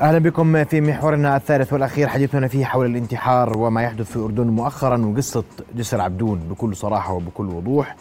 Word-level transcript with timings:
أهلا 0.00 0.18
بكم 0.18 0.64
في 0.64 0.80
محورنا 0.80 1.36
الثالث 1.36 1.72
والأخير 1.72 2.08
حديثنا 2.08 2.48
فيه 2.48 2.64
حول 2.64 2.86
الانتحار 2.86 3.58
وما 3.58 3.82
يحدث 3.82 4.10
في 4.10 4.16
الاردن 4.16 4.46
مؤخرا 4.46 4.98
وقصة 4.98 5.44
جسر 5.74 6.00
عبدون 6.00 6.38
بكل 6.38 6.76
صراحة 6.76 7.12
وبكل 7.12 7.46
وضوح. 7.46 7.96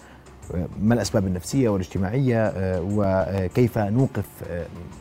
ما 0.81 0.93
الأسباب 0.93 1.27
النفسية 1.27 1.69
والاجتماعية 1.69 2.53
وكيف 2.81 3.77
نوقف 3.77 4.25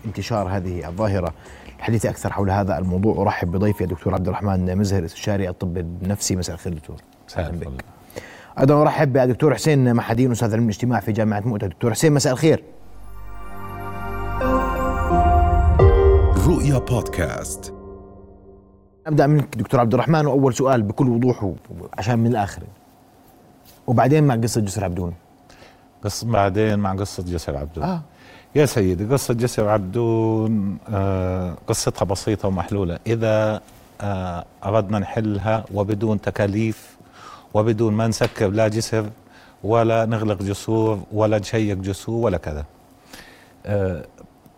انتشار 0.07 0.49
هذه 0.49 0.89
الظاهرة؟ 0.89 1.33
الحديث 1.79 2.07
أكثر 2.07 2.33
حول 2.33 2.51
هذا 2.51 2.79
الموضوع. 2.79 3.23
أرحب 3.23 3.51
بضيفي 3.51 3.85
الدكتور 3.85 4.15
عبد 4.15 4.29
الرحمن 4.29 4.79
مزهر 4.79 5.05
استشاري 5.05 5.49
الطب 5.49 5.77
النفسي. 5.79 6.37
مساء 6.37 6.55
الخير 6.55 6.75
دكتور. 6.75 6.97
أهلا 7.37 7.59
بك. 7.59 7.85
أيضا 8.61 8.83
أرحب 8.83 9.13
بالدكتور 9.13 9.55
حسين 9.55 9.95
محدين 9.95 10.31
أستاذ 10.31 10.53
علم 10.53 10.65
الاجتماع 10.65 11.01
في 11.01 11.13
جامعة 11.13 11.41
مؤتة. 11.41 11.67
دكتور 11.67 11.91
حسين 11.91 12.13
مساء 12.13 12.33
الخير. 12.33 12.65
رؤيا 16.73 16.85
بودكاست. 16.85 17.75
أبدأ 19.07 19.27
منك 19.27 19.57
دكتور 19.57 19.81
عبد 19.81 19.95
الرحمن 19.95 20.27
وأول 20.27 20.55
سؤال 20.55 20.83
بكل 20.83 21.09
وضوح 21.09 21.53
عشان 21.99 22.19
من 22.19 22.27
الآخر. 22.27 22.63
وبعدين 23.87 24.25
مع 24.25 24.35
قصة 24.35 24.61
جسر 24.61 24.85
عبدون. 24.85 25.15
بس 26.05 26.25
بعدين 26.25 26.79
مع 26.79 26.95
قصة 26.95 27.23
جسر 27.23 27.57
عبدون. 27.57 27.85
آه. 27.85 28.03
يا 28.55 28.67
سيدي 28.67 29.05
قصة 29.05 29.35
جسر 29.35 29.69
عبدون 29.69 30.79
آه 30.89 31.57
قصتها 31.67 32.05
بسيطة 32.05 32.49
ومحلولة. 32.49 32.99
إذا 33.07 33.61
آه 34.01 34.45
أردنا 34.65 34.99
نحلها 34.99 35.65
وبدون 35.75 36.21
تكاليف 36.21 36.97
وبدون 37.55 37.93
ما 37.95 38.07
نسكر 38.07 38.49
لا 38.49 38.69
جسر 38.69 39.07
ولا 39.65 40.05
نغلق 40.05 40.43
جسور 40.43 41.01
ولا 41.13 41.39
نشيك 41.39 41.79
جسور 41.79 42.25
ولا 42.25 42.39
كذا. 42.39 42.65
آه 43.67 44.05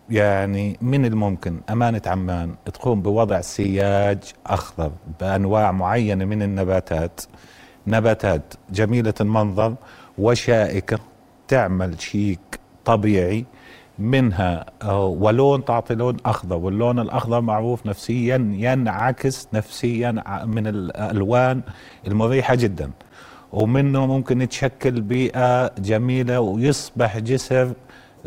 يعني 0.09 0.77
من 0.81 1.05
الممكن 1.05 1.59
أمانة 1.69 2.01
عمان 2.05 2.55
تقوم 2.65 3.01
بوضع 3.01 3.41
سياج 3.41 4.23
أخضر 4.45 4.91
بأنواع 5.19 5.71
معينة 5.71 6.25
من 6.25 6.41
النباتات. 6.41 7.21
نباتات 7.87 8.53
جميلة 8.69 9.13
المنظر 9.21 9.75
وشائكة 10.17 10.99
تعمل 11.47 12.01
شيك 12.01 12.59
طبيعي. 12.85 13.45
منها 13.99 14.65
ولون 14.93 15.65
تعطي 15.65 15.95
لون 15.95 16.17
أخضر 16.25 16.55
واللون 16.55 16.99
الأخضر 16.99 17.41
معروف 17.41 17.85
نفسيا 17.85 18.35
ينعكس 18.55 19.47
نفسيا 19.53 20.11
من 20.45 20.67
الألوان 20.67 21.61
المريحة 22.07 22.55
جدا. 22.55 22.91
ومنه 23.53 24.05
ممكن 24.05 24.41
يتشكل 24.41 25.01
بيئة 25.01 25.67
جميلة 25.67 26.39
ويصبح 26.39 27.17
جسر 27.17 27.73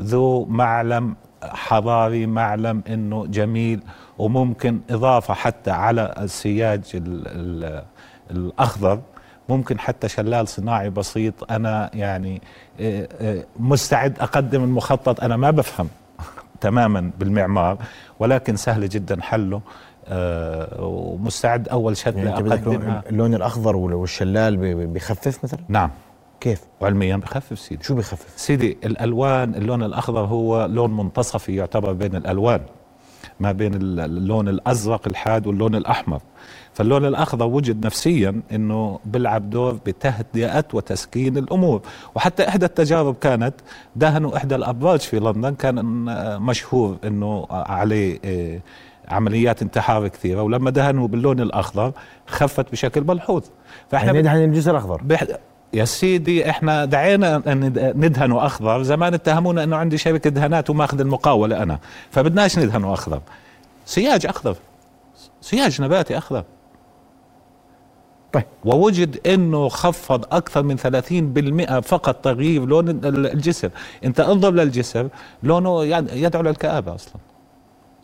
ذو 0.01 0.45
معلم 0.45 1.17
حضاري 1.43 2.27
معلم 2.27 2.83
إنه 2.89 3.27
جميل 3.27 3.81
وممكن 4.19 4.81
إضافة 4.91 5.35
حتى 5.35 5.71
على 5.71 6.15
السياج 6.19 6.83
ال 6.95 7.23
ال 7.27 7.83
الأخضر. 8.31 9.01
ممكن 9.49 9.79
حتى 9.79 10.09
شلال 10.09 10.49
صناعي 10.49 10.91
بسيط. 10.91 11.53
أنا 11.53 11.91
يعني 11.95 12.43
مستعد 13.59 14.21
أقدم 14.21 14.65
المخطط. 14.65 15.21
أنا 15.21 15.37
ما 15.37 15.51
بفهم 15.51 15.89
تماما 16.61 17.11
بالمعمار 17.19 17.79
ولكن 18.19 18.57
سهل 18.57 18.89
جدا 18.89 19.23
حله. 19.23 19.61
ومستعد 20.79 21.69
أول 21.69 21.97
شتله 21.97 22.19
يعني 22.19 22.31
اقدمها 22.31 23.03
اللون 23.11 23.35
الأخضر 23.35 23.77
والشلال 23.77 24.57
بيخفف 24.87 25.45
مثلا؟ 25.45 25.61
نعم. 25.69 25.91
كيف؟ 26.41 26.61
علميا 26.83 27.17
بخفف 27.17 27.59
سيدي. 27.59 27.85
شو 27.85 27.95
بخفف؟ 27.95 28.33
سيدي 28.37 28.79
الألوان 28.85 29.55
اللون 29.55 29.83
الأخضر 29.83 30.21
هو 30.21 30.67
لون 30.67 30.97
منتصفي 30.97 31.57
يعتبر 31.57 31.93
بين 31.93 32.17
الألوان 32.17 32.61
ما 33.41 33.53
بين 33.53 33.75
اللون 33.75 34.49
الأزرق 34.49 35.07
الحاد 35.07 35.47
واللون 35.47 35.75
الأحمر. 35.75 36.21
فاللون 36.73 37.05
الأخضر 37.05 37.47
وجد 37.47 37.87
نفسيا 37.87 38.41
إنه 38.53 38.99
بيلعب 39.05 39.51
دور 39.51 39.79
بتهدئة 39.87 40.65
وتسكين 40.73 41.37
الأمور. 41.37 41.83
وحتى 42.15 42.49
إحدى 42.49 42.67
التجارب 42.67 43.15
كانت 43.15 43.55
دهنوا 43.97 44.37
إحدى 44.37 44.55
الأبراج 44.55 45.01
في 45.01 45.21
لندن 45.21 45.55
كان 45.55 45.85
مشهور 46.43 46.97
إنه 47.05 47.47
عليه 47.51 48.19
عمليات 49.09 49.63
انتحار 49.63 50.09
كثيرة. 50.09 50.43
ولما 50.43 50.71
دهنوا 50.71 51.09
باللون 51.09 51.41
الأخضر 51.41 51.93
خفت 52.27 52.73
بشكل 52.73 53.05
ملحوظ. 53.05 53.43
فإحنا 53.91 54.07
يعني 54.07 54.19
ندهن 54.19 54.45
الجزء 54.45 54.71
الاخضر. 54.71 55.03
يا 55.75 55.85
سيدي 55.85 56.51
إحنا 56.51 56.85
دعينا 56.85 57.43
ندهنه 57.97 58.47
اخضر 58.47 58.83
زمان 58.83 59.15
اتهمونا 59.15 59.65
إنه 59.65 59.77
عندي 59.77 59.99
شركه 59.99 60.31
دهانات 60.31 60.71
وماخذ 60.71 61.01
المقاوله 61.01 61.63
أنا 61.63 61.79
فبدناش 62.11 62.59
ندهنه 62.59 62.93
اخضر 62.93 63.21
سياج 63.87 64.27
أخضر. 64.27 64.57
سياج 65.41 65.83
نباتي 65.83 66.19
أخضر. 66.19 66.45
طيب. 68.33 68.45
ووجد 68.65 69.27
إنه 69.27 69.69
خفض 69.69 70.25
أكثر 70.33 70.63
من 70.63 70.77
30% 70.77 71.81
فقط 71.81 72.15
تغيير 72.15 72.67
لون 72.67 72.89
الجسر. 73.05 73.71
أنت 74.05 74.21
انظر 74.21 74.51
للجسر 74.51 75.09
لونه 75.43 75.85
يدعو 76.13 76.43
للكآبة 76.43 76.95
أصلا. 76.95 77.15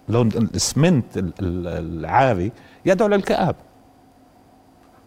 لون 0.08 0.28
الاسمنت 0.28 1.04
العاري 1.41 2.53
يدعو 2.86 3.08
للكآبة. 3.08 3.63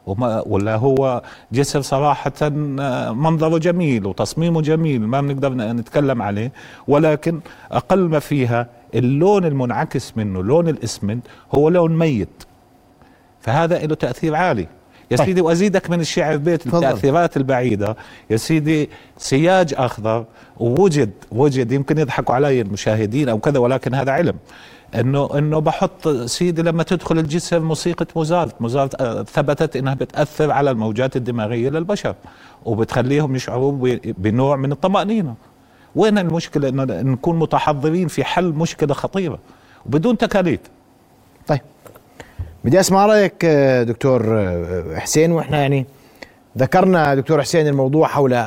وما 0.07 0.43
ولا 0.45 0.75
هو 0.75 1.21
جسر 1.51 1.81
صراحة 1.81 2.49
منظره 3.13 3.57
جميل 3.57 4.05
وتصميمه 4.05 4.61
جميل 4.61 5.01
ما 5.01 5.21
بنقدر 5.21 5.53
نتكلم 5.53 6.21
عليه 6.21 6.51
ولكن 6.87 7.39
أقل 7.71 7.99
ما 7.99 8.19
فيها 8.19 8.67
اللون 8.95 9.45
المنعكس 9.45 10.13
منه 10.17 10.43
لون 10.43 10.69
الإسمنت 10.69 11.27
هو 11.55 11.69
لون 11.69 11.97
ميت. 11.97 12.43
فهذا 13.41 13.85
له 13.85 13.95
تأثير 13.95 14.35
عالي. 14.35 14.67
يا 15.11 15.17
سيدي 15.17 15.41
وأزيدك 15.41 15.89
من 15.89 15.99
الشعر 15.99 16.37
بيت 16.37 16.67
التأثيرات 16.67 17.37
البعيدة. 17.37 17.95
يا 18.29 18.37
سيدي 18.37 18.89
سياج 19.17 19.73
أخضر 19.77 20.25
ووجد 20.57 21.11
وجد 21.31 21.71
يمكن 21.71 21.97
يضحكوا 21.97 22.35
علي 22.35 22.61
المشاهدين 22.61 23.29
أو 23.29 23.39
كذا 23.39 23.59
ولكن 23.59 23.93
هذا 23.93 24.11
علم. 24.11 24.35
انه 24.95 25.29
إنه 25.37 25.59
بحط 25.59 26.07
سيدي 26.07 26.61
لما 26.61 26.83
تدخل 26.83 27.19
الجسم 27.19 27.61
موسيقى 27.61 28.05
موزارت. 28.15 28.61
موزارت 28.61 29.01
ثبتت 29.29 29.75
إنها 29.75 29.93
بتأثر 29.93 30.51
على 30.51 30.71
الموجات 30.71 31.15
الدماغية 31.15 31.69
للبشر 31.69 32.15
وبتخليهم 32.65 33.35
يشعروا 33.35 33.97
بنوع 34.03 34.55
من 34.55 34.71
الطمأنينة. 34.71 35.33
وين 35.95 36.17
المشكلة؟ 36.17 36.69
إنه 36.69 36.83
نكون 36.83 37.39
متحضرين 37.39 38.07
في 38.07 38.23
حل 38.23 38.45
مشكلة 38.45 38.93
خطيرة 38.93 39.39
وبدون 39.85 40.17
تكاليف. 40.17 40.59
طيب. 41.47 41.61
بدي 42.65 42.79
أسمع 42.79 43.05
رأيك 43.05 43.45
دكتور 43.87 44.45
حسين 44.95 45.31
وإحنا 45.31 45.57
يعني 45.57 45.85
ذكرنا 46.57 47.15
دكتور 47.15 47.41
حسين 47.41 47.67
الموضوع 47.67 48.07
حول 48.07 48.43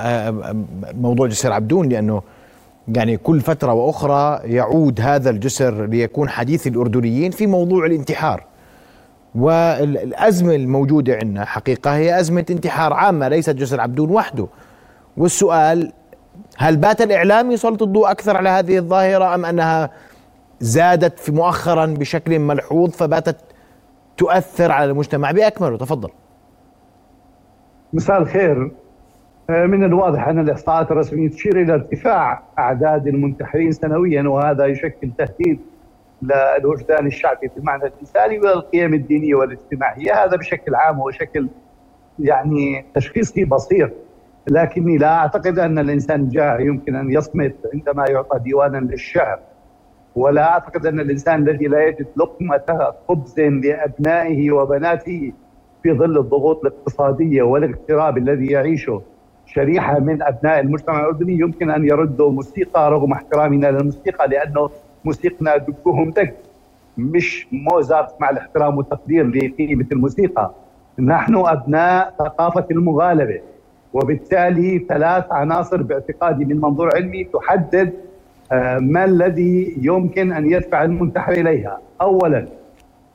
موضوع 0.94 1.26
جسر 1.26 1.52
عبدون 1.52 1.88
لأنه 1.88 2.22
يعني 2.96 3.16
كل 3.16 3.40
فترة 3.40 3.72
وأخرى 3.72 4.40
يعود 4.44 5.00
هذا 5.00 5.30
الجسر 5.30 5.86
ليكون 5.86 6.28
حديث 6.28 6.66
الأردنيين 6.66 7.30
في 7.30 7.46
موضوع 7.46 7.86
الانتحار. 7.86 8.44
والأزمة 9.34 10.54
الموجودة 10.54 11.18
عندنا 11.22 11.44
حقيقة 11.44 11.96
هي 11.96 12.20
أزمة 12.20 12.44
انتحار 12.50 12.92
عامة 12.92 13.28
ليست 13.28 13.50
جسر 13.50 13.80
عبدون 13.80 14.10
وحده. 14.10 14.46
والسؤال 15.16 15.92
هل 16.56 16.76
بات 16.76 17.02
الإعلام 17.02 17.50
يسلط 17.50 17.82
الضوء 17.82 18.10
أكثر 18.10 18.36
على 18.36 18.48
هذه 18.48 18.78
الظاهرة 18.78 19.34
أم 19.34 19.44
أنها 19.44 19.90
زادت 20.60 21.18
في 21.18 21.32
مؤخرا 21.32 21.86
بشكل 21.86 22.38
ملحوظ 22.38 22.90
فباتت 22.90 23.36
تؤثر 24.16 24.72
على 24.72 24.90
المجتمع؟ 24.90 25.30
بأكمله 25.30 25.76
تفضل. 25.76 26.10
مساء 27.92 28.18
الخير. 28.22 28.72
من 29.50 29.84
الواضح 29.84 30.28
أن 30.28 30.38
الإحصاءات 30.38 30.90
الرسمية 30.90 31.28
تشير 31.28 31.60
إلى 31.60 31.74
ارتفاع 31.74 32.42
أعداد 32.58 33.06
المنتحرين 33.06 33.72
سنويا 33.72 34.22
وهذا 34.22 34.66
يشكل 34.66 35.10
تهديد 35.18 35.60
للوجدان 36.22 37.06
الشعبي 37.06 37.48
في 37.48 37.56
المعنى 37.56 37.84
الانساني 37.84 38.38
والقيم 38.38 38.94
الدينية 38.94 39.34
والاجتماعية. 39.34 40.24
هذا 40.24 40.36
بشكل 40.36 40.74
عام 40.74 41.00
وشكل 41.00 41.48
يعني 42.18 42.84
تشخيصي 42.94 43.44
بسيط 43.44 43.90
لكني 44.48 44.96
لا 44.96 45.16
أعتقد 45.16 45.58
أن 45.58 45.78
الإنسان 45.78 46.20
الجاهل 46.20 46.60
يمكن 46.60 46.96
أن 46.96 47.12
يصمت 47.12 47.54
عندما 47.74 48.04
يعطى 48.08 48.38
ديوانا 48.38 48.78
للشعر 48.78 49.38
ولا 50.14 50.52
أعتقد 50.52 50.86
أن 50.86 51.00
الإنسان 51.00 51.48
الذي 51.48 51.66
لا 51.66 51.86
يجد 51.86 52.06
لقمة 52.16 52.92
خبز 53.08 53.40
لأبنائه 53.40 54.50
وبناته 54.52 55.32
في 55.82 55.92
ظل 55.92 56.18
الضغوط 56.18 56.64
الاقتصادية 56.64 57.42
والاغتراب 57.42 58.18
الذي 58.18 58.46
يعيشه 58.46 59.02
شريحة 59.54 59.98
من 59.98 60.22
أبناء 60.22 60.60
المجتمع 60.60 61.00
الأردني 61.00 61.32
يمكن 61.32 61.70
أن 61.70 61.84
يردوا 61.84 62.30
موسيقى 62.32 62.90
رغم 62.90 63.12
احترامنا 63.12 63.66
للموسيقى 63.66 64.28
لأنه 64.28 64.70
موسيقنا 65.04 65.56
دقهم 65.56 66.10
دق 66.10 66.34
مش 66.98 67.46
موزارت 67.52 68.20
مع 68.20 68.30
الاحترام 68.30 68.78
والتقدير 68.78 69.26
لقيمة 69.26 69.86
الموسيقى 69.92 70.50
نحن 70.98 71.36
أبناء 71.36 72.14
ثقافة 72.18 72.66
المغالبة 72.70 73.40
وبالتالي 73.92 74.78
ثلاث 74.88 75.24
عناصر 75.32 75.82
باعتقادي 75.82 76.44
من 76.44 76.60
منظور 76.60 76.96
علمي 76.96 77.24
تحدد 77.24 77.92
آه، 78.52 78.78
ما 78.78 79.04
الذي 79.04 79.74
يمكن 79.82 80.32
أن 80.32 80.52
يدفع 80.52 80.84
المنتحر 80.84 81.32
إليها؟ 81.32 81.78
اولا 82.00 82.46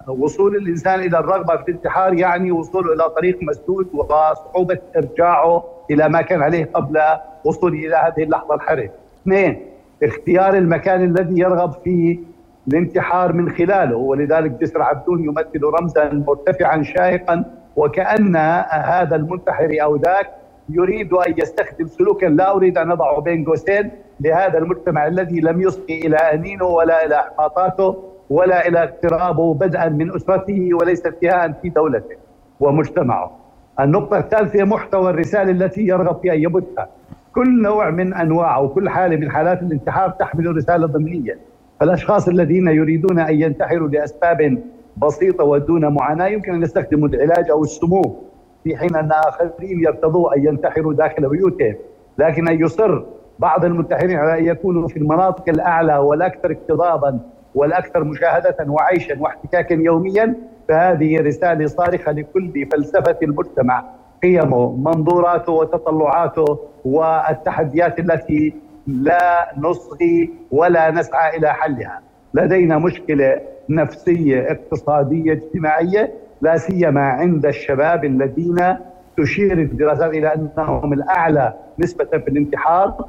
وصول 0.07 0.56
الإنسان 0.56 1.00
إلى 1.00 1.19
الرغبة 1.19 1.57
في 1.57 1.69
الانتحار 1.69 2.13
يعني 2.13 2.52
وصوله 2.52 2.94
إلى 2.94 3.10
طريق 3.10 3.40
مسدود 3.42 3.88
وصعوبة 3.94 4.80
إرجاعه 4.98 5.63
إلى 5.92 6.10
ما 6.10 6.22
كان 6.22 6.42
عليه 6.42 6.69
قبل 6.74 7.00
وصوله 7.44 7.88
إلى 7.88 7.96
هذه 7.96 8.24
اللحظة 8.24 8.56
الحرجه. 8.56 8.92
اثنين 9.22 9.66
اختيار 10.04 10.54
المكان 10.54 11.04
الذي 11.04 11.40
يرغب 11.40 11.72
في 11.84 12.19
الانتحار 12.68 13.34
من 13.34 13.50
خلاله 13.50 13.96
ولذلك 13.96 14.52
جسر 14.52 14.81
عبدون 14.81 15.24
يمثل 15.24 15.63
رمزا 15.80 16.10
مرتفعا 16.28 16.84
شاهقا 16.84 17.46
وكأن 17.75 18.36
هذا 18.69 19.16
المنتحر 19.16 19.78
أو 19.81 19.96
ذاك 19.96 20.31
يريد 20.69 21.13
أن 21.13 21.34
يستخدم 21.38 21.88
سلوكا 21.88 22.25
لا 22.25 22.56
أريد 22.56 22.78
أن 22.78 22.92
أضعه 22.92 23.22
بين 23.22 23.46
قوسين 23.46 23.92
لهذا 24.19 24.58
المجتمع 24.58 25.08
الذي 25.08 25.40
لم 25.40 25.62
يصغي 25.62 25.98
إلى 26.08 26.16
أنينه 26.16 26.66
ولا 26.66 27.06
إلى 27.06 27.19
إحباطاته 27.19 28.15
ولا 28.30 28.68
إلى 28.68 28.83
اقترابه 28.83 29.54
بدءا 29.54 29.89
من 29.89 30.16
أسرته 30.16 30.69
وليس 30.74 31.06
انتهاء 31.06 31.51
في 31.62 31.69
دولته 31.69 32.16
ومجتمعه. 32.60 33.31
النقطة 33.80 34.18
الثالثة 34.18 34.63
محتوى 34.63 35.10
الرسالة 35.10 35.51
التي 35.51 35.81
يرغب 35.81 36.19
في 36.22 36.33
أن 36.33 36.39
يبثها 36.39 36.88
كل 37.36 37.62
نوع 37.62 37.89
من 37.89 38.13
أنواع 38.13 38.57
وكل 38.57 38.89
حالة 38.89 39.16
من 39.16 39.31
حالات 39.31 39.62
الانتحار 39.62 40.10
تحمل 40.10 40.56
رسالة 40.57 40.88
ضمنية 40.88 41.38
فالأشخاص 41.80 42.27
الذين 42.27 42.68
يريدون 42.68 43.19
أن 43.19 43.42
ينتحروا 43.42 43.88
لأسباب 43.88 44.57
بسيطة 44.98 45.44
ودون 45.44 45.94
معاناة 45.94 46.27
يمكن 46.27 46.54
أن 46.54 46.62
يستخدموا 46.62 47.07
العلاج 47.07 47.50
أو 47.50 47.63
السموم 47.63 48.16
في 48.63 48.77
حين 48.77 48.95
أن 48.95 49.12
آخرين 49.12 49.80
يرتضوا 49.83 50.36
أن 50.36 50.45
ينتحروا 50.45 50.94
داخل 50.94 51.30
بيوتهم. 51.30 51.75
لكن 52.18 52.48
أن 52.48 52.62
يصر 52.62 53.04
بعض 53.39 53.66
المنتحرين 53.66 54.18
على 54.18 54.39
أن 54.39 54.45
يكونوا 54.45 54.88
في 54.88 54.98
المناطق 54.98 55.50
الأعلى 55.50 55.98
والأكثر 55.98 56.51
اكتظاظا 56.51 57.19
والأكثر 57.56 58.04
مشاهدة 58.04 58.56
وعيشا 58.68 59.16
واحتكاكا 59.19 59.74
يوميا 59.74 60.36
فهذه 60.69 61.22
رسالة 61.22 61.68
صارخة 61.68 62.12
لكل 62.12 62.68
فلسفة 62.72 63.18
المجتمع. 63.24 63.84
قيمه 64.24 64.75
منظوراته 64.75 65.52
وتطلعاته 65.52 66.60
والتحديات 66.86 68.00
التي 68.00 68.54
لا 68.88 69.52
نصغي 69.57 70.30
ولا 70.52 70.92
نسعى 70.92 71.38
إلى 71.38 71.54
حلها. 71.54 72.02
لدينا 72.34 72.78
مشكلة 72.78 73.42
نفسية 73.69 74.51
اقتصادية 74.51 75.31
اجتماعية 75.34 76.13
لا 76.42 76.58
سيما 76.58 77.01
عند 77.01 77.46
الشباب 77.46 78.06
الذين 78.06 78.78
تشير 79.18 79.58
الدراسات 79.58 80.13
إلى 80.13 80.34
أنهم 80.34 80.94
الأعلى 80.94 81.54
نسبة 81.80 82.06
في 82.06 82.28
الانتحار 82.28 83.06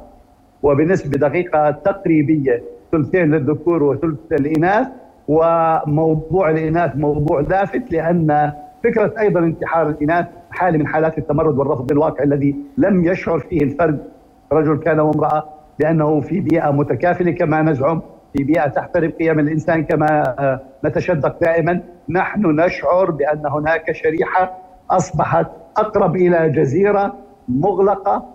وبنسبة 0.63 1.17
دقيقة 1.17 1.71
تقريبية 1.71 2.63
ثلثين 2.91 3.31
للذكور 3.31 3.83
وثلث 3.83 4.19
للإناث 4.31 4.87
وموضوع 5.27 6.49
الإناث 6.49 6.95
موضوع 6.95 7.39
لافت 7.39 7.91
لأن 7.91 8.51
فكرة 8.83 9.13
أيضا 9.19 9.39
انتحار 9.39 9.89
الإناث 9.89 10.25
حالة 10.51 10.77
من 10.77 10.87
حالات 10.87 11.17
التمرد 11.17 11.57
والرفض 11.57 11.91
الواقع 11.91 12.23
الذي 12.23 12.55
لم 12.77 13.05
يشعر 13.05 13.39
فيه 13.39 13.61
الفرد 13.61 13.99
رجل 14.51 14.77
كان 14.77 14.99
وامرأة 14.99 15.43
لأنه 15.79 16.21
في 16.21 16.39
بيئة 16.39 16.71
متكافلة 16.71 17.31
كما 17.31 17.61
نزعم 17.61 18.01
في 18.37 18.43
بيئة 18.43 18.67
تحترم 18.67 19.11
قيم 19.11 19.39
الإنسان 19.39 19.83
كما 19.83 20.23
آه، 20.39 20.61
نتشدق 20.85 21.39
دائما. 21.41 21.81
نحن 22.09 22.45
نشعر 22.59 23.11
بأن 23.11 23.45
هناك 23.47 23.91
شريحة 23.91 24.57
أصبحت 24.91 25.47
أقرب 25.77 26.15
إلى 26.15 26.49
جزيرة 26.49 27.13
مغلقة 27.49 28.25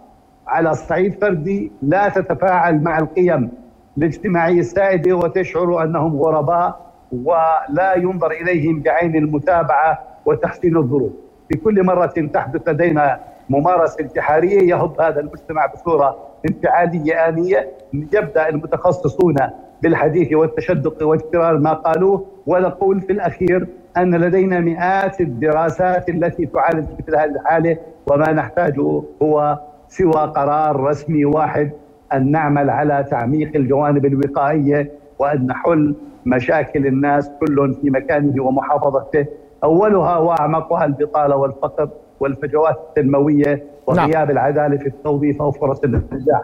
على 0.46 0.74
صعيد 0.74 1.14
فردي 1.20 1.72
لا 1.82 2.08
تتفاعل 2.08 2.82
مع 2.82 2.98
القيم. 2.98 3.50
الاجتماعيه 3.98 4.60
السائده 4.60 5.16
وتشعر 5.16 5.82
أنهم 5.82 6.16
غرباء 6.16 6.80
ولا 7.24 7.94
ينظر 7.96 8.30
إليهم 8.30 8.80
بعين 8.80 9.16
المتابعة 9.16 9.98
وتحسين 10.26 10.76
الظروف. 10.76 11.12
في 11.48 11.58
كل 11.58 11.84
مرة 11.86 12.06
تحدث 12.06 12.68
لدينا 12.68 13.20
ممارسة 13.50 14.00
انتحارية 14.00 14.60
يهب 14.70 15.00
هذا 15.00 15.20
المجتمع 15.20 15.66
بصورة 15.66 16.16
انفعالية 16.48 17.28
آنية 17.28 17.70
يبدأ 17.92 18.48
المتخصصون 18.48 19.34
بالحديث 19.82 20.32
والتشدق 20.32 21.06
واكرار 21.06 21.58
ما 21.58 21.72
قالوه 21.72 22.26
ونقول 22.46 23.00
في 23.00 23.12
الأخير 23.12 23.66
أن 23.96 24.14
لدينا 24.14 24.60
مئات 24.60 25.20
الدراسات 25.20 26.08
التي 26.08 26.46
تعالج 26.46 26.86
مثل 26.98 27.16
هذه 27.16 27.24
الحالة 27.30 27.76
وما 28.06 28.32
نحتاجه 28.32 29.02
هو 29.22 29.58
سوى 29.88 30.12
قرار 30.12 30.80
رسمي 30.80 31.24
واحد 31.24 31.70
أن 32.14 32.30
نعمل 32.30 32.70
على 32.70 33.06
تعميق 33.10 33.56
الجوانب 33.56 34.06
الوقائية 34.06 34.90
وأن 35.18 35.46
نحل 35.46 35.94
مشاكل 36.26 36.86
الناس 36.86 37.30
كل 37.40 37.76
في 37.82 37.90
مكانه 37.90 38.44
ومحافظته 38.44 39.26
أولها 39.64 40.18
وأعمقها 40.18 40.84
البطالة 40.84 41.36
والفقر 41.36 41.88
والفجوات 42.20 42.76
التنمويه 42.88 43.64
وغياب 43.86 44.12
نعم. 44.12 44.30
العدالة 44.30 44.76
في 44.76 44.86
التوظيف 44.86 45.42
أو 45.42 45.50
فرص 45.50 45.80
النجاح. 45.84 46.42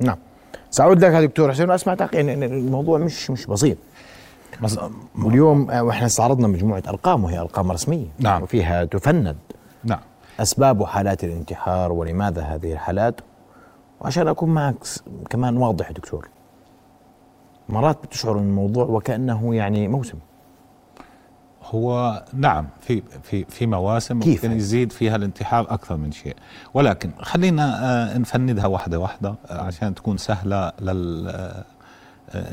نعم. 0.00 0.16
سأعود 0.70 1.04
لك 1.04 1.12
دكتور 1.12 1.52
حسين 1.52 1.70
واسمع 1.70 1.96
إن 2.14 2.42
الموضوع 2.42 2.98
مش 2.98 3.30
مش 3.30 3.46
بسيط. 3.46 3.76
واليوم 5.24 5.70
آه، 5.70 5.82
وإحنا 5.82 6.06
استعرضنا 6.06 6.48
مجموعة 6.48 6.82
أرقام 6.88 7.24
وهي 7.24 7.38
أرقام 7.38 7.72
رسمية 7.72 8.06
نعم 8.18 8.42
وفيها 8.42 8.84
تفند 8.84 9.36
نعم 9.84 10.00
أسباب 10.40 10.84
حالات 10.84 11.24
الانتحار 11.24 11.92
ولماذا 11.92 12.42
هذه 12.42 12.72
الحالات 12.72 13.20
وعشان 14.00 14.28
أكون 14.28 14.50
معك 14.50 14.76
كمان 15.30 15.56
واضح 15.56 15.90
دكتور. 15.90 16.28
مرات 17.68 18.02
بتشعر 18.02 18.38
إن 18.38 18.44
الموضوع 18.44 18.84
وكأنه 18.84 19.54
يعني 19.54 19.88
موسم. 19.88 20.18
هو 21.62 22.24
نعم 22.34 22.68
في 22.80 23.02
في 23.22 23.44
في 23.44 23.66
مواسم 23.66 24.20
كيف 24.20 24.44
ممكن 24.44 24.56
يزيد 24.56 24.92
فيها 24.92 25.16
الانتحار 25.16 25.66
أكثر 25.70 25.96
من 25.96 26.12
شيء. 26.12 26.36
ولكن 26.74 27.10
خلينا 27.20 27.84
آه، 28.14 28.18
نفندها 28.18 28.66
واحدة 28.66 28.98
واحدة 28.98 29.34
آه، 29.46 29.60
عشان 29.60 29.94
تكون 29.94 30.16
سهلة 30.16 30.72
لل 30.80 31.28
آه، 31.28 31.64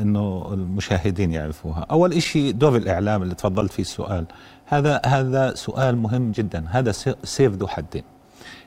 إنه 0.01 0.49
المشاهدين 0.53 1.31
يعرفوها. 1.31 1.85
أول 1.91 2.21
شيء 2.21 2.51
دور 2.51 2.75
الإعلام 2.75 3.23
اللي 3.23 3.35
تفضلت 3.35 3.71
فيه 3.71 3.83
السؤال. 3.83 4.25
هذا 4.65 5.01
هذا 5.05 5.53
سؤال 5.55 5.97
مهم 5.97 6.31
جدا. 6.31 6.65
هذا 6.69 6.91
سيف 7.23 7.53
ذو 7.53 7.67
حدين. 7.67 8.03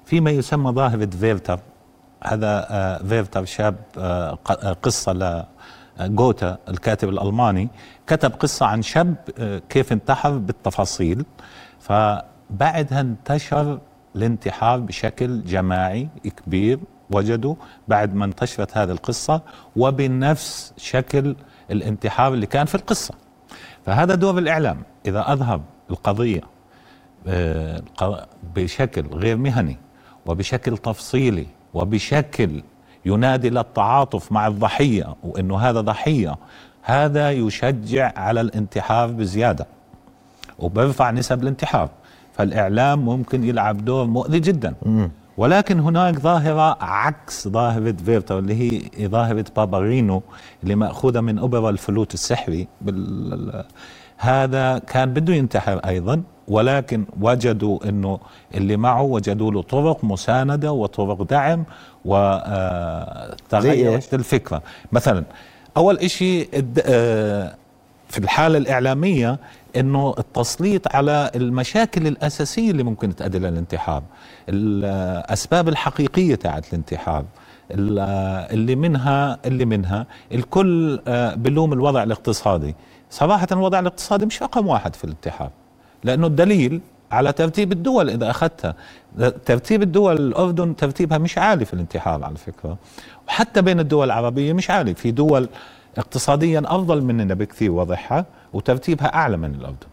فيما 0.04 0.30
يسمى 0.30 0.72
ظاهرة 0.72 1.06
فيرتر 1.06 1.60
هذا 2.24 2.98
فيرتر 3.08 3.44
شاب 3.44 3.76
قصة 4.82 5.46
جوتا 6.00 6.58
الكاتب 6.68 7.08
الألماني 7.08 7.68
كتب 8.06 8.32
قصة 8.32 8.66
عن 8.66 8.82
شاب 8.82 9.14
آه، 9.38 9.62
كيف 9.68 9.92
انتحر 9.92 10.30
بالتفاصيل. 10.38 11.24
فبعدها 11.80 13.00
انتشر 13.00 13.78
الانتحار 14.16 14.80
بشكل 14.80 15.44
جماعي 15.44 16.08
كبير 16.24 16.78
وجدوا 17.10 17.54
بعد 17.88 18.14
ما 18.14 18.24
انتشرت 18.24 18.76
هذه 18.76 18.90
القصة 18.90 19.42
وبنفس 19.76 20.72
شكل 20.76 21.36
الانتحار 21.70 22.34
اللي 22.34 22.46
كان 22.46 22.66
في 22.66 22.74
القصة. 22.74 23.14
فهذا 23.86 24.14
دور 24.14 24.38
الإعلام. 24.38 24.82
إذا 25.06 25.32
أظهر 25.32 25.60
القضية 25.90 26.40
آه، 27.26 27.82
بشكل 28.54 29.06
غير 29.06 29.36
مهني 29.36 29.76
وبشكل 30.26 30.78
تفصيلي 30.78 31.46
وبشكل 31.74 32.62
ينادي 33.04 33.50
للتعاطف 33.50 34.32
مع 34.32 34.46
الضحية 34.46 35.16
وإنه 35.24 35.58
هذا 35.58 35.80
ضحية 35.80 36.36
هذا 36.82 37.30
يشجع 37.30 38.12
على 38.16 38.40
الانتحار 38.40 39.10
بزيادة 39.10 39.66
وبرفع 40.58 41.10
نسب 41.10 41.42
الانتحار. 41.42 41.90
فالإعلام 42.32 42.98
ممكن 43.04 43.44
يلعب 43.44 43.84
دور 43.84 44.06
مؤذي 44.06 44.40
جدا. 44.40 44.74
ولكن 45.36 45.80
هناك 45.80 46.18
ظاهرة 46.18 46.76
عكس 46.80 47.48
ظاهرة 47.48 47.94
فيرتا 48.04 48.38
اللي 48.38 48.54
هي 48.54 49.08
ظاهرة 49.08 49.44
بابارينو 49.56 50.22
اللي 50.62 50.74
مأخوذة 50.74 51.20
من 51.20 51.38
أوبرا 51.38 51.70
الفلوت 51.70 52.14
السحري. 52.14 52.68
بال 52.80 53.64
هذا 54.18 54.78
كان 54.78 55.14
بده 55.14 55.34
ينتحر 55.34 55.78
أيضا. 55.78 56.22
ولكن 56.48 57.04
وجدوا 57.20 57.88
إنه 57.88 58.18
اللي 58.54 58.76
معه 58.76 59.02
وجدوا 59.02 59.52
له 59.52 59.62
طرق 59.62 60.04
مساندة 60.04 60.72
وطرق 60.72 61.22
دعم 61.22 61.64
وتغيرت 62.04 64.14
الفكرة. 64.14 64.62
مثلا 64.92 65.24
أول 65.76 66.10
شيء 66.10 66.64
آه، 66.86 67.54
في 68.08 68.18
الحالة 68.18 68.58
الإعلامية 68.58 69.38
إنه 69.76 70.14
التسليط 70.18 70.94
على 70.96 71.30
المشاكل 71.34 72.06
الأساسية 72.06 72.70
اللي 72.70 72.82
ممكن 72.82 73.16
تؤدي 73.16 73.38
للانتحار 73.38 74.02
الأسباب 74.48 75.68
الحقيقية 75.68 76.34
تاعت 76.34 76.68
الانتحار 76.68 77.24
اللي 77.70 78.74
منها 78.76 79.38
اللي 79.44 79.64
منها 79.64 80.06
الكل 80.32 81.00
آه، 81.08 81.34
بلوم 81.34 81.72
الوضع 81.72 82.02
الاقتصادي. 82.02 82.74
صراحة 83.10 83.46
الوضع 83.52 83.78
الاقتصادي 83.78 84.26
مش 84.26 84.42
رقم 84.42 84.66
واحد 84.66 84.96
في 84.96 85.04
الانتحار 85.04 85.50
لأنه 86.04 86.26
الدليل 86.26 86.80
على 87.12 87.32
ترتيب 87.32 87.72
الدول 87.72 88.10
إذا 88.10 88.30
أخذتها. 88.30 88.74
ترتيب 89.44 89.82
الدول 89.82 90.16
الاردن 90.16 90.76
ترتيبها 90.76 91.18
مش 91.18 91.38
عالي 91.38 91.64
في 91.64 91.74
الانتحار 91.74 92.24
على 92.24 92.36
فكرة. 92.36 92.76
وحتى 93.28 93.62
بين 93.62 93.80
الدول 93.80 94.06
العربية 94.06 94.52
مش 94.52 94.70
عالي. 94.70 94.94
في 94.94 95.10
دول 95.10 95.48
اقتصاديا 95.98 96.62
أفضل 96.66 97.02
مننا 97.02 97.34
بكثير 97.34 97.72
وضعها 97.72 98.26
وترتيبها 98.52 99.14
أعلى 99.14 99.36
من 99.36 99.54
الأردن. 99.54 99.86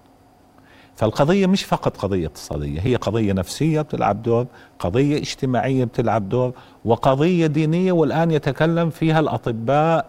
فالقضية 0.95 1.47
مش 1.47 1.63
فقط 1.63 1.97
قضية 1.97 2.27
اقتصادية 2.27 2.79
هي 2.81 2.95
قضية 2.95 3.33
نفسية 3.33 3.81
بتلعب 3.81 4.23
دور 4.23 4.45
قضية 4.79 5.17
اجتماعية 5.17 5.83
بتلعب 5.83 6.29
دور 6.29 6.53
وقضية 6.85 7.47
دينية 7.47 7.91
والآن 7.91 8.31
يتكلم 8.31 8.89
فيها 8.89 9.19
الأطباء 9.19 10.07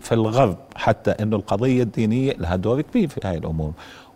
في 0.00 0.12
الغرب 0.12 0.56
حتى 0.76 1.10
أنه 1.10 1.36
القضية 1.36 1.82
الدينية 1.82 2.32
لها 2.32 2.56
دور 2.56 2.80
كبير 2.80 3.08
في 3.08 3.20
هذه 3.24 3.36
الأمور. 3.36 3.72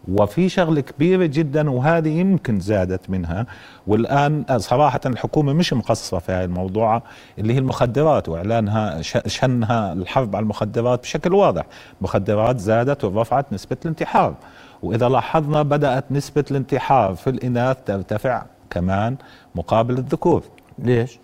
وفي 0.09 0.49
شغلة 0.49 0.81
كبيرة 0.81 1.27
جدا 1.27 1.71
وهذه 1.71 2.09
يمكن 2.09 2.61
زادت 2.61 3.11
منها. 3.11 3.47
والآن 3.87 4.45
صراحة 4.57 5.01
الحكومة 5.07 5.53
مش 5.53 5.73
مقصرة 5.73 6.19
في 6.19 6.33
هذا 6.33 6.45
الموضوع 6.45 7.03
اللي 7.39 7.55
هي 7.55 7.59
المخدرات 7.59 8.29
وإعلانها 8.29 9.03
شنها 9.27 9.93
الحرب 9.93 10.37
على 10.37 10.43
المخدرات 10.43 11.01
بشكل 11.01 11.35
واضح. 11.35 11.65
مخدرات 12.01 12.59
زادت 12.59 13.05
ورفعت 13.05 13.53
نسبة 13.53 13.77
الانتحار. 13.85 14.35
وإذا 14.83 15.09
لاحظنا 15.09 15.63
بدأت 15.63 16.05
نسبة 16.11 16.45
الانتحار 16.51 17.15
في 17.15 17.31
الإناث 17.31 17.77
ترتفع 17.87 18.43
كمان 18.71 19.17
مقابل 19.55 19.99
الذكور. 19.99 20.43
ليش؟ 20.79 21.19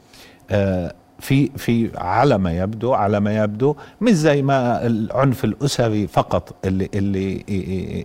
آه 0.51 0.95
في 1.21 1.51
في 1.57 1.91
على 1.97 2.39
ما 2.39 2.59
يبدو 2.59 2.93
على 2.93 3.21
ما 3.21 3.45
يبدو 3.45 3.77
مش 4.01 4.13
زي 4.13 4.43
ما 4.43 4.87
العنف 4.87 5.45
الأسري 5.45 6.07
فقط 6.07 6.55
اللي 6.65 6.89
اللي 6.95 7.45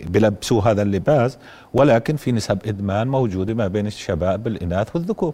بيلبسوه 0.10 0.72
هذا 0.72 0.82
اللباس 0.82 1.38
ولكن 1.74 2.16
في 2.16 2.32
نسب 2.32 2.60
إدمان 2.66 3.08
موجودة 3.08 3.54
ما 3.54 3.68
بين 3.68 3.88
الشباب 3.88 4.48
الاناث 4.48 4.96
والذكور. 4.96 5.34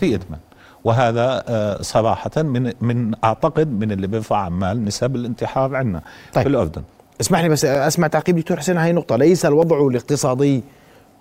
في 0.00 0.14
إدمان. 0.14 0.40
وهذا 0.84 1.44
آه، 1.48 1.82
صراحة 1.82 2.42
من 2.42 2.72
من 2.80 3.14
أعتقد 3.24 3.80
من 3.80 3.92
اللي 3.92 4.06
بيرفع 4.06 4.36
عمال 4.36 4.84
نسب 4.84 5.16
الانتحار 5.16 5.76
عندنا 5.76 6.02
طيب. 6.32 6.42
في 6.42 6.48
الأردن. 6.48 6.82
اسمح 7.20 7.40
لي 7.40 7.48
بس 7.48 7.64
أسمع 7.64 8.06
تعقيب 8.06 8.36
دكتور 8.36 8.56
حسين 8.56 8.76
هاي 8.76 8.90
النقطه 8.90 9.16
ليس 9.16 9.46
الوضع 9.46 9.86
الاقتصادي 9.86 10.62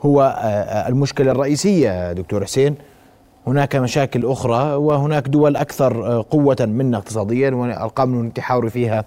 هو 0.01 0.21
آه، 0.21 0.25
آه، 0.25 0.89
المشكلة 0.89 1.31
الرئيسية 1.31 2.13
دكتور 2.13 2.45
حسين؟ 2.45 2.75
هناك 3.47 3.75
مشاكل 3.75 4.25
أخرى 4.25 4.75
وهناك 4.75 5.27
دول 5.27 5.55
أكثر 5.55 6.05
آه، 6.05 6.25
قوة 6.29 6.57
منا 6.59 6.97
اقتصاديا 6.97 7.51
وأرقام 7.51 8.13
الانتحار 8.19 8.69
فيها 8.69 9.05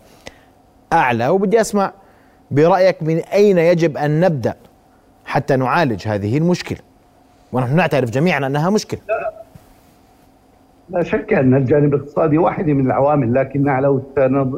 أعلى. 0.93 1.29
وبدي 1.29 1.61
أسمع 1.61 1.93
برأيك 2.51 3.03
من 3.03 3.17
أين 3.17 3.59
يجب 3.59 3.97
أن 3.97 4.21
نبدأ 4.21 4.55
حتى 5.25 5.57
نعالج 5.57 6.09
هذه 6.09 6.39
المشكلة؟ 6.39 6.79
ونحن 7.53 7.77
نعترف 7.77 8.11
جميعا 8.11 8.47
أنها 8.47 8.71
مشكلة. 8.71 9.01
لا 10.89 11.03
شك 11.03 11.33
أن 11.33 11.55
الجانب 11.55 11.95
الاقتصادي 11.95 12.39
واحد 12.39 12.67
من 12.67 12.87
العوامل 12.87 13.35
لكن 13.35 13.63
لو 13.65 14.03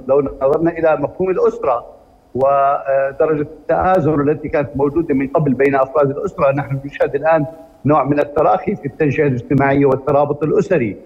لو 0.08 0.20
نظرنا 0.42 0.70
إلى 0.70 0.96
مفهوم 0.96 1.30
الأسرة 1.30 1.86
ودرجة 2.34 3.40
التآزر 3.42 4.20
التي 4.20 4.48
كانت 4.48 4.68
موجودة 4.76 5.14
من 5.14 5.28
قبل 5.28 5.54
بين 5.54 5.74
أفراد 5.74 6.10
الأسرة 6.10 6.52
نحن 6.52 6.80
نشهد 6.84 7.14
الآن 7.14 7.46
نوع 7.86 8.04
من 8.04 8.18
التراخي 8.18 8.76
في 8.76 8.86
التنشئة 8.86 9.26
الاجتماعية 9.26 9.86
والترابط 9.86 10.42
الأسري 10.42 10.96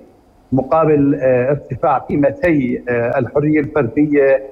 مقابل 0.52 1.18
آه، 1.22 1.50
ارتفاع 1.50 1.98
قيمتي 1.98 2.82
آه، 2.88 3.18
الحرية 3.18 3.60
الفردية 3.60 4.42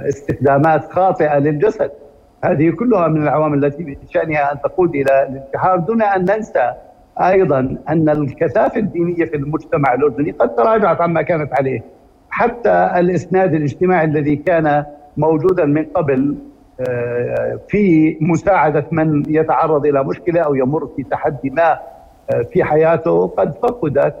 واستخدامات 0.00 0.92
خاطئة 0.92 1.38
للجسد. 1.38 1.90
هذه 2.44 2.70
كلها 2.70 3.08
من 3.08 3.22
العوامل 3.22 3.64
التي 3.64 3.96
بشانها 4.08 4.52
أن 4.52 4.60
تقود 4.60 4.94
إلى 4.94 5.28
الانتحار 5.28 5.78
دون 5.78 6.02
أن 6.02 6.20
ننسى 6.20 6.72
أيضا 7.20 7.76
أن 7.88 8.08
الكثافة 8.08 8.80
الدينية 8.80 9.24
في 9.24 9.36
المجتمع 9.36 9.94
الأردني 9.94 10.30
قد 10.30 10.54
تراجعت 10.54 11.00
عما 11.00 11.22
كانت 11.22 11.54
عليه. 11.54 11.82
حتى 12.30 12.90
الإسناد 12.96 13.54
الاجتماعي 13.54 14.04
الذي 14.04 14.36
كان 14.36 14.84
موجودا 15.16 15.64
من 15.64 15.84
قبل 15.84 16.34
في 17.68 18.16
مساعدة 18.20 18.84
من 18.90 19.22
يتعرض 19.28 19.86
إلى 19.86 20.04
مشكلة 20.04 20.40
أو 20.40 20.54
يمر 20.54 20.88
في 20.96 21.02
تحدي 21.02 21.50
ما 21.50 21.78
آه، 22.30 22.42
في 22.52 22.64
حياته 22.64 23.26
قد 23.26 23.54
فقدت 23.62 24.14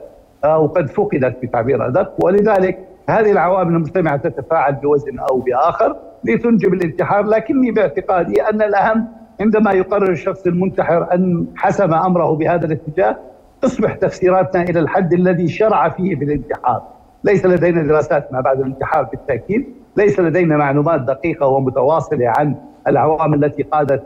أو 0.44 0.66
قد 0.66 0.86
فقدت 0.90 1.36
بتعبير 1.42 1.86
أدق 1.86 2.24
ولذلك 2.24 2.78
هذه 3.08 3.32
العوامل 3.32 3.74
المجتمعة 3.74 4.16
تتفاعل 4.16 4.72
بوزن 4.72 5.18
أو 5.18 5.38
بآخر 5.38 5.96
لتنجب 6.24 6.74
الانتحار. 6.74 7.24
لكني 7.24 7.70
باعتقادي 7.70 8.42
أن 8.42 8.62
الأهم 8.62 9.06
عندما 9.40 9.72
يقرر 9.72 10.10
الشخص 10.10 10.46
المنتحر 10.46 11.14
أن 11.14 11.46
حسم 11.56 11.94
أمره 11.94 12.34
بهذا 12.36 12.66
الاتجاه 12.66 13.16
تصبح 13.62 13.94
تفسيراتنا 13.94 14.62
إلى 14.62 14.80
الحد 14.80 15.12
الذي 15.12 15.48
شرع 15.48 15.88
فيه 15.88 16.16
بالانتحار 16.16 16.82
ليس 17.24 17.46
لدينا 17.46 17.82
دراسات 17.82 18.32
ما 18.32 18.40
بعد 18.40 18.60
الانتحار 18.60 19.02
بالتأكيد. 19.04 19.66
ليس 19.96 20.20
لدينا 20.20 20.56
معلومات 20.56 21.00
دقيقة 21.00 21.46
ومتواصلة 21.46 22.32
عن 22.38 22.54
العوامل 22.88 23.44
التي 23.44 23.62
قادت 23.62 24.02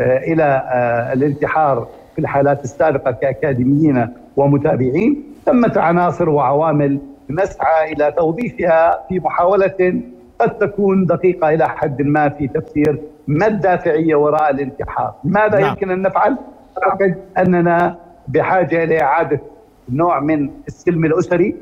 آه، 0.00 0.18
إلى 0.18 0.42
آه، 0.44 1.12
الانتحار 1.12 1.86
في 2.14 2.18
الحالات 2.18 2.64
السابقة 2.64 3.10
كأكاديميين 3.10 4.08
ومتابعين 4.36 5.24
ثمة 5.46 5.72
عناصر 5.76 6.28
وعوامل 6.28 6.98
نسعى 7.30 7.92
إلى 7.92 8.12
توظيفها 8.12 9.04
في 9.08 9.20
محاولة 9.20 10.02
قد 10.38 10.58
تكون 10.58 11.06
دقيقة 11.06 11.48
إلى 11.48 11.68
حد 11.68 12.02
ما 12.02 12.28
في 12.28 12.48
تفسير 12.48 13.00
ما 13.26 13.46
الدافعية 13.46 14.14
وراء 14.14 14.50
الانتحار 14.50 15.14
ماذا 15.24 15.58
نعم. 15.58 15.68
يمكن 15.68 15.90
أن 15.90 16.02
نفعل؟ 16.02 16.36
أعتقد 16.82 17.16
أننا 17.38 17.96
بحاجة 18.28 18.84
إلى 18.84 19.02
إعادة 19.02 19.40
نوع 19.90 20.20
من 20.20 20.50
السلم 20.68 21.04
الأسري 21.04 21.56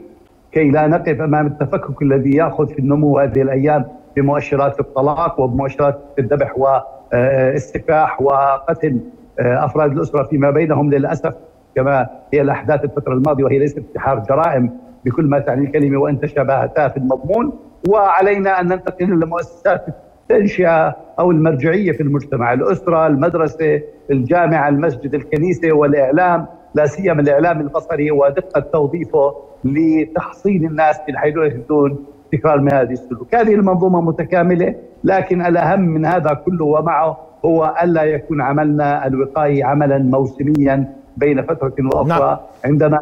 كي 0.52 0.70
لا 0.70 0.86
نقف 0.86 1.20
أمام 1.20 1.46
التفكك 1.46 2.02
الذي 2.02 2.30
يأخذ 2.30 2.68
في 2.68 2.78
النمو 2.78 3.18
هذه 3.18 3.42
الأيام 3.42 3.84
بمؤشرات 4.16 4.80
الطلاق 4.80 5.40
وبمؤشرات 5.40 5.98
الذبح 6.18 6.58
واستفاح 6.58 8.22
وقتل 8.22 9.00
آه، 9.40 9.64
أفراد 9.64 9.92
الأسرة 9.92 10.22
فيما 10.22 10.50
بينهم 10.50 10.90
للأسف 10.90 11.34
كما 11.76 12.06
هي 12.32 12.40
الأحداث 12.40 12.84
الفترة 12.84 13.12
الماضية 13.12 13.44
وهي 13.44 13.58
ليست 13.58 13.78
انتحار 13.78 14.18
جرائم 14.18 14.70
بكل 15.04 15.24
ما 15.24 15.38
تعني 15.38 15.66
الكلمة 15.66 15.98
وإن 15.98 16.20
تشابهتا 16.20 16.88
في 16.88 16.96
المضمون 16.96 17.52
وعلينا 17.88 18.60
أن 18.60 18.68
ننتقل 18.68 19.20
لمؤسسات 19.20 19.86
التنشئه 20.30 20.96
أو 21.18 21.30
المرجعية 21.30 21.92
في 21.92 22.02
المجتمع، 22.02 22.52
الأسرة، 22.52 23.06
المدرسة، 23.06 23.82
الجامعة، 24.10 24.68
المسجد، 24.68 25.14
الكنيسة 25.14 25.72
والإعلام، 25.72 26.46
لا 26.74 26.86
سيما 26.86 27.20
الإعلام 27.20 27.60
البصري 27.60 28.10
ودقة 28.10 28.60
توظيفه 28.60 29.34
لتحصين 29.64 30.66
الناس 30.66 30.96
بحيث 31.08 31.34
دون 31.68 32.04
تكرار 32.32 32.60
من 32.60 32.72
هذه 32.72 32.92
السلوك 32.92 33.34
هذه 33.34 33.54
المنظومة 33.54 34.00
متكاملة 34.00 34.74
لكن 35.04 35.46
الأهم 35.46 35.80
من 35.80 36.06
هذا 36.06 36.34
كله 36.34 36.64
ومعه 36.64 37.18
هو 37.44 37.74
ألا 37.82 38.02
يكون 38.02 38.40
عملنا 38.40 39.06
الوقائي 39.06 39.62
عملا 39.62 39.98
موسميا 39.98 40.92
بين 41.16 41.42
فترة 41.42 41.74
وأخرى 41.94 42.28
نعم. 42.28 42.38
عندما 42.64 42.98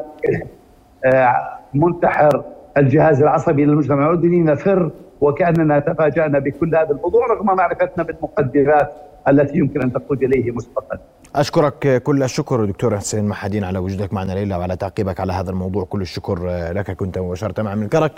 آه، 1.05 1.35
منتحر 1.75 2.43
الجهاز 2.77 3.23
العصبي 3.23 3.65
للمجتمع 3.65 4.03
الأردني 4.05 4.43
نفر 4.43 4.91
وكأننا 5.21 5.79
تفاجأنا 5.79 6.39
بكل 6.39 6.77
هذا 6.77 6.91
الموضوع 6.91 7.27
رغم 7.27 7.47
معرفتنا 7.47 8.05
بالمقدرات 8.05 8.93
التي 9.29 9.59
يمكن 9.59 9.83
أن 9.83 9.93
تقود 9.93 10.23
إليه 10.23 10.51
مسبقا 10.51 10.99
أشكرك 11.37 12.03
كل 12.03 12.23
الشكر 12.23 12.65
دكتور 12.65 12.99
حسين 12.99 13.25
محدين 13.25 13.65
على 13.65 13.79
وجودك 13.79 14.13
معنا 14.13 14.33
ليلة 14.33 14.59
وعلى 14.59 14.77
تعقيبك 14.77 15.21
على 15.21 15.33
هذا 15.33 15.51
الموضوع. 15.51 15.85
كل 15.85 16.01
الشكر 16.01 16.47
لك 16.73 16.91
كنت 16.91 17.19
مباشرة 17.19 17.63
مع 17.63 17.75
من 17.75 17.89
كرك. 17.89 18.13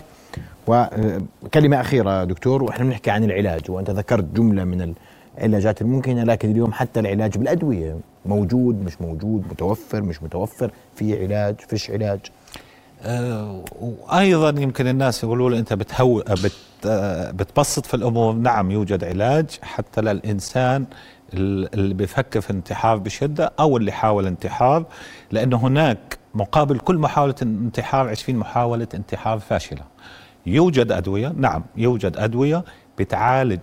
وكلمة 0.66 1.80
أخيرة 1.80 2.24
دكتور 2.24 2.62
وإحنا 2.62 2.84
بنحكي 2.84 3.10
عن 3.10 3.24
العلاج 3.24 3.70
وأنت 3.70 3.90
ذكرت 3.90 4.24
جملة 4.24 4.64
من 4.64 4.94
العلاجات 5.38 5.82
الممكنة 5.82 6.24
لكن 6.24 6.50
اليوم 6.50 6.72
حتى 6.72 7.00
العلاج 7.00 7.38
بالأدوية 7.38 7.96
موجود 8.26 8.84
مش 8.84 9.00
موجود 9.00 9.44
متوفر 9.50 10.02
مش 10.02 10.22
متوفر 10.22 10.70
في 10.94 11.24
علاج 11.24 11.54
فيش 11.68 11.90
علاج. 11.90 12.20
وأيضا 13.80 14.60
يمكن 14.60 14.86
الناس 14.86 15.24
يقولوا 15.24 15.50
لي 15.50 15.58
أنت 15.58 15.72
بتهو 15.72 16.18
بت 16.18 16.52
بتبسط 17.34 17.86
في 17.86 17.94
الأمور. 17.94 18.34
نعم 18.34 18.70
يوجد 18.70 19.04
علاج 19.04 19.46
حتى 19.62 20.00
للانسان 20.00 20.86
اللي 21.34 21.94
بيفكر 21.94 22.40
في 22.40 22.50
انتحار 22.50 22.96
بشدة 22.96 23.52
أو 23.60 23.76
اللي 23.76 23.92
حاول 23.92 24.26
انتحار 24.26 24.84
لأنه 25.30 25.56
هناك 25.56 26.18
مقابل 26.34 26.78
كل 26.78 26.96
محاولة 26.96 27.34
انتحار 27.42 28.08
20 28.08 28.38
محاولة 28.38 28.88
انتحار 28.94 29.38
فاشلة. 29.38 29.82
يوجد 30.46 30.92
أدوية 30.92 31.32
نعم 31.36 31.64
يوجد 31.76 32.16
أدوية 32.16 32.64
بتعالج 32.98 33.60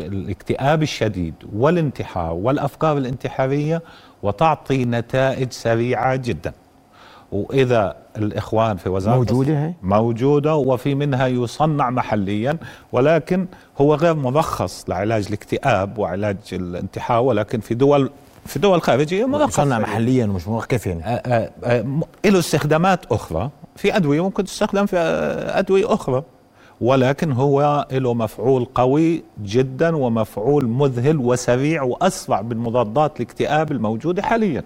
الاكتئاب 0.00 0.82
الشديد 0.82 1.34
والانتحار 1.52 2.32
والأفكار 2.32 2.98
الانتحارية 2.98 3.82
وتعطي 4.22 4.84
نتائج 4.84 5.52
سريعة 5.52 6.16
جدا. 6.16 6.52
وإذا 7.32 7.96
الإخوان 8.16 8.76
في 8.76 8.88
وزارة 8.88 9.16
موجودة 9.16 9.66
هي؟ 9.66 9.72
موجودة 9.82 10.56
وفي 10.56 10.94
منها 10.94 11.26
يصنع 11.26 11.90
محليا 11.90 12.58
ولكن 12.92 13.46
هو 13.80 13.94
غير 13.94 14.14
مرخص 14.14 14.84
لعلاج 14.88 15.26
الاكتئاب 15.26 15.98
وعلاج 15.98 16.36
الانتحار 16.52 17.22
ولكن 17.22 17.60
في 17.60 17.74
دول 17.74 18.10
في 18.46 18.58
دول 18.58 18.82
خارجية 18.82 19.24
موقف 19.24 19.48
يصنع 19.48 19.78
محليا 19.78 20.26
ومش 20.26 20.66
كيف 20.66 20.86
يعني؟ 20.86 21.04
آه، 21.04 21.50
آه، 21.64 21.84
له 22.24 22.38
استخدامات 22.38 23.12
أخرى. 23.12 23.50
في 23.76 23.96
أدوية 23.96 24.24
ممكن 24.24 24.44
تستخدم 24.44 24.86
في 24.86 24.96
أدوية 25.54 25.94
أخرى. 25.94 26.22
ولكن 26.80 27.32
هو 27.32 27.86
له 27.92 28.14
مفعول 28.14 28.64
قوي 28.74 29.22
جدا 29.42 29.96
ومفعول 29.96 30.66
مذهل 30.66 31.16
وسريع 31.16 31.82
واسرع 31.82 32.40
بالمضادات 32.40 33.16
الاكتئاب 33.16 33.72
الموجودة 33.72 34.22
حاليا. 34.22 34.64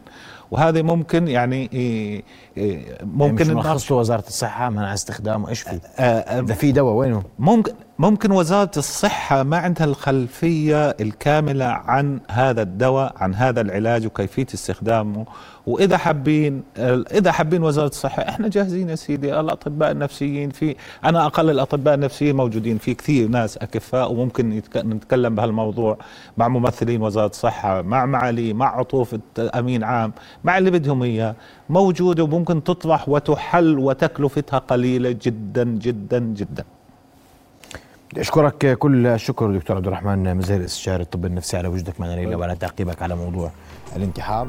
وهذه 0.53 0.83
ممكن 0.83 1.29
يعني 1.29 1.71
إيه 1.73 2.23
إيه 2.57 2.99
ممكن 3.03 3.47
يعني 3.47 3.75
مش 3.75 3.91
وزاره 3.91 4.25
الصحة 4.29 4.71
منع 4.71 4.95
استخدامه 4.95 5.49
إيش 5.49 5.61
في؟ 5.61 5.81
إذا 5.99 6.55
في 6.55 6.73
دواء 6.73 6.95
وينه؟ 6.95 7.23
ممكن 7.39 7.73
ممكن 8.03 8.33
وزارة 8.33 8.71
الصحة 8.77 9.43
ما 9.43 9.57
عندها 9.57 9.85
الخلفية 9.85 10.91
الكاملة 10.91 11.65
عن 11.65 12.21
هذا 12.31 12.63
الدواء 12.63 13.15
عن 13.17 13.35
هذا 13.35 13.61
العلاج 13.61 14.07
وكيفية 14.07 14.47
استخدامه. 14.55 15.25
وإذا 15.67 15.97
حابين 15.97 16.63
إذا 17.13 17.33
حابين 17.33 17.63
وزارة 17.63 17.89
الصحة 17.89 18.29
إحنا 18.29 18.49
جاهزين 18.49 18.89
يا 18.89 18.95
سيدي. 18.95 19.41
الأطباء 19.41 19.91
النفسيين 19.91 20.51
في 20.51 20.77
أنا 21.05 21.27
أقل 21.27 21.51
الأطباء 21.51 21.95
النفسيين 21.95 22.37
موجودين 22.37 22.79
في 22.79 22.95
كثير 22.95 23.29
ناس 23.29 23.57
أكفاء 23.57 24.13
وممكن 24.13 24.49
نتكلم 24.77 25.35
بهالموضوع 25.35 25.99
مع 26.37 26.49
ممثلين 26.49 27.03
وزارة 27.03 27.31
الصحة 27.31 27.83
مع 27.83 28.07
معالي 28.07 28.53
مع 28.53 28.79
عطوف 28.79 29.17
أمين 29.39 29.85
عام 29.85 30.13
مع 30.45 30.59
اللي 30.59 30.71
بدهم 30.71 31.03
إياه. 31.03 31.35
موجودة 31.71 32.25
وممكن 32.25 32.65
تطرح 32.65 33.09
وتحل 33.09 33.79
وتكلفتها 33.79 34.59
قليلة 34.59 35.17
جدا 35.23 35.65
جدا 35.65 36.19
جدا. 36.19 36.65
أشكرك 38.19 38.79
كل 38.79 39.07
الشكر 39.07 39.57
دكتور 39.57 39.77
عبد 39.77 39.87
الرحمن 39.87 40.37
مزهر 40.37 40.65
استشاري 40.65 41.03
الطب 41.03 41.27
النفسي 41.27 41.57
على 41.57 41.69
وجودك 41.69 42.01
معنا 42.01 42.15
اليوم 42.15 42.41
وعلى 42.41 42.55
تعقيبك 42.57 43.03
على 43.03 43.15
موضوع 43.17 43.51
الانتحار. 43.97 44.49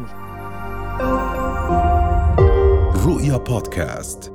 رؤيا 3.06 3.38
بودكاست. 3.38 4.32